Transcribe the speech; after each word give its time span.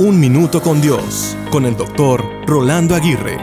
Un 0.00 0.18
Minuto 0.18 0.62
con 0.62 0.80
Dios, 0.80 1.36
con 1.50 1.66
el 1.66 1.76
doctor 1.76 2.24
Rolando 2.46 2.94
Aguirre. 2.94 3.36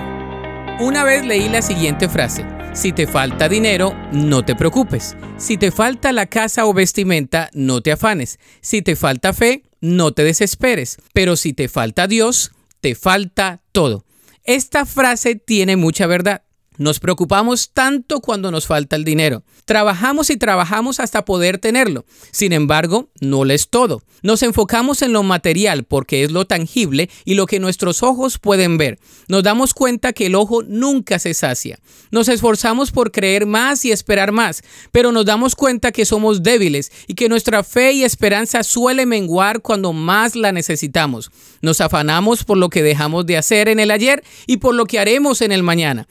Una 0.80 1.04
vez 1.04 1.24
leí 1.24 1.48
la 1.50 1.62
siguiente 1.62 2.10
frase. 2.10 2.48
Si 2.74 2.94
te 2.94 3.06
falta 3.06 3.48
dinero, 3.48 3.94
no 4.12 4.44
te 4.44 4.56
preocupes. 4.56 5.16
Si 5.38 5.60
te 5.60 5.70
falta 5.70 6.12
la 6.12 6.26
casa 6.26 6.66
o 6.66 6.74
vestimenta, 6.74 7.52
no 7.54 7.82
te 7.82 7.92
afanes. 7.92 8.40
Si 8.60 8.82
te 8.82 8.96
falta 8.96 9.34
fe, 9.34 9.66
no 9.82 10.14
te 10.14 10.24
desesperes. 10.24 10.98
Pero 11.14 11.36
si 11.36 11.54
te 11.54 11.68
falta 11.68 12.08
Dios, 12.08 12.54
te 12.82 12.96
falta 12.96 13.62
todo. 13.72 14.04
Esta 14.44 14.88
frase 14.88 15.36
tiene 15.36 15.76
mucha 15.76 16.08
verdad. 16.08 16.42
Nos 16.78 17.00
preocupamos 17.00 17.72
tanto 17.74 18.22
cuando 18.22 18.52
nos 18.52 18.68
falta 18.68 18.96
el 18.96 19.04
dinero. 19.04 19.44
Trabajamos 19.66 20.30
y 20.30 20.38
trabajamos 20.38 21.00
hasta 21.00 21.26
poder 21.26 21.58
tenerlo. 21.58 22.06
Sin 22.32 22.54
embargo, 22.54 23.10
no 23.20 23.46
lo 23.46 23.54
es 23.54 23.70
todo. 23.70 24.02
Nos 24.24 24.42
enfocamos 24.44 25.02
en 25.02 25.14
lo 25.14 25.24
material 25.24 25.84
porque 25.84 26.24
es 26.24 26.32
lo 26.32 26.46
tangible 26.46 27.10
y 27.26 27.36
lo 27.36 27.46
que 27.46 27.60
nuestros 27.60 28.04
ojos 28.04 28.40
pueden 28.40 28.78
ver. 28.78 29.00
Nos 29.28 29.44
damos 29.44 29.74
cuenta 29.74 30.14
que 30.14 30.28
el 30.28 30.36
ojo 30.36 30.64
nunca 30.64 31.20
se 31.20 31.34
sacia. 31.34 31.80
Nos 32.12 32.28
esforzamos 32.28 32.92
por 32.92 33.12
creer 33.12 33.46
más 33.46 33.86
y 33.86 33.92
esperar 33.92 34.32
más, 34.32 34.64
pero 34.92 35.12
nos 35.12 35.26
damos 35.26 35.56
cuenta 35.56 35.92
que 35.92 36.06
somos 36.06 36.44
débiles 36.44 36.92
y 37.08 37.14
que 37.14 37.30
nuestra 37.30 37.64
fe 37.64 37.92
y 37.94 38.04
esperanza 38.04 38.64
suele 38.64 39.06
menguar 39.06 39.62
cuando 39.62 39.94
más 39.94 40.36
la 40.36 40.52
necesitamos. 40.52 41.32
Nos 41.62 41.82
afanamos 41.82 42.44
por 42.44 42.58
lo 42.58 42.70
que 42.70 42.84
dejamos 42.84 43.26
de 43.26 43.38
hacer 43.38 43.68
en 43.68 43.80
el 43.80 43.92
ayer 43.92 44.24
y 44.46 44.58
por 44.58 44.76
lo 44.76 44.86
que 44.86 45.00
haremos 45.00 45.42
en 45.42 45.52
el 45.52 45.64
mañana. 45.64 46.08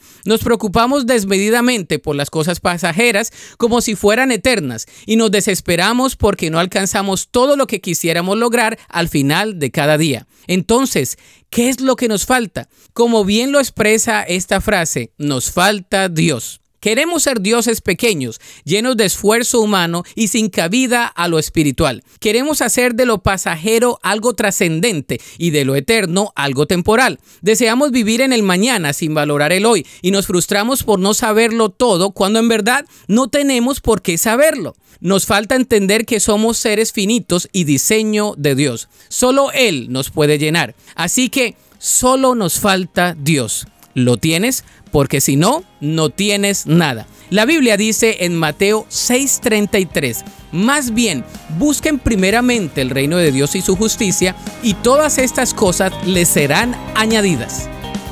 Desmedidamente 1.05 1.99
por 1.99 2.15
las 2.15 2.29
cosas 2.29 2.59
pasajeras 2.59 3.31
como 3.57 3.81
si 3.81 3.95
fueran 3.95 4.31
eternas 4.31 4.85
y 5.05 5.15
nos 5.15 5.31
desesperamos 5.31 6.15
porque 6.15 6.49
no 6.49 6.59
alcanzamos 6.59 7.29
todo 7.29 7.55
lo 7.55 7.67
que 7.67 7.81
quisiéramos 7.81 8.37
lograr 8.37 8.77
al 8.89 9.09
final 9.09 9.59
de 9.59 9.71
cada 9.71 9.97
día. 9.97 10.27
Entonces, 10.47 11.17
¿qué 11.49 11.69
es 11.69 11.81
lo 11.81 11.95
que 11.95 12.07
nos 12.07 12.25
falta? 12.25 12.69
Como 12.93 13.25
bien 13.25 13.51
lo 13.51 13.59
expresa 13.59 14.23
esta 14.23 14.61
frase, 14.61 15.11
nos 15.17 15.51
falta 15.51 16.09
Dios. 16.09 16.61
Queremos 16.79 17.23
ser 17.23 17.41
dioses 17.41 17.81
pequeños, 17.81 18.39
llenos 18.63 18.95
de 18.97 19.05
esfuerzo 19.05 19.59
humano 19.61 20.03
y 20.15 20.27
sin 20.27 20.49
cabida 20.49 21.07
a 21.07 21.27
lo 21.27 21.39
espiritual. 21.39 22.03
Queremos 22.19 22.61
hacer 22.61 22.93
de 22.93 23.05
lo 23.05 23.19
pasajero 23.19 23.99
algo 24.03 24.35
trascendente 24.35 25.19
y 25.37 25.49
de 25.49 25.65
lo 25.65 25.75
eterno 25.75 26.31
algo 26.35 26.67
temporal. 26.67 27.19
Deseamos 27.41 27.91
vivir 27.91 28.21
en 28.21 28.31
el 28.31 28.43
mañana 28.43 28.93
sin 28.93 29.15
valorar 29.15 29.51
el 29.53 29.65
hoy 29.65 29.87
y 30.01 30.11
nos 30.11 30.27
frustramos 30.27 30.83
por 30.83 30.99
no 30.99 31.13
saberlo 31.13 31.69
todo 31.69 32.11
cuando 32.11 32.39
en 32.39 32.47
verdad 32.47 32.85
no 33.07 33.27
tenemos 33.27 33.81
por 33.81 34.01
qué 34.01 34.17
saberlo. 34.17 34.75
Nos 34.99 35.25
falta 35.25 35.55
entender 35.55 36.05
que 36.05 36.19
somos 36.19 36.57
seres 36.57 36.91
finitos 36.91 37.49
y 37.51 37.63
diseño 37.63 38.33
de 38.37 38.55
Dios. 38.55 38.89
Solo 39.09 39.51
Él 39.51 39.87
nos 39.89 40.09
puede 40.09 40.37
llenar. 40.39 40.75
Así 40.95 41.29
que 41.29 41.55
solo 41.79 42.35
nos 42.35 42.59
falta 42.59 43.15
Dios. 43.17 43.67
¿Lo 43.97 44.17
tienes? 44.17 44.63
porque 44.91 45.21
si 45.21 45.35
no, 45.35 45.63
no 45.79 46.09
tienes 46.09 46.65
nada. 46.65 47.05
La 47.29 47.45
Biblia 47.45 47.77
dice 47.77 48.25
en 48.25 48.35
Mateo 48.35 48.85
6:33, 48.89 50.23
más 50.51 50.93
bien, 50.93 51.23
busquen 51.57 51.99
primeramente 51.99 52.81
el 52.81 52.89
reino 52.89 53.17
de 53.17 53.31
Dios 53.31 53.55
y 53.55 53.61
su 53.61 53.75
justicia, 53.75 54.35
y 54.63 54.73
todas 54.73 55.17
estas 55.17 55.53
cosas 55.53 55.91
les 56.05 56.29
serán 56.29 56.75
añadidas. 56.95 57.69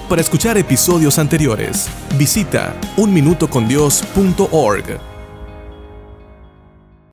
Para 0.10 0.22
escuchar 0.22 0.58
episodios 0.58 1.18
anteriores, 1.18 1.88
visita 2.18 2.76
unminutocondios.org. 2.98 5.15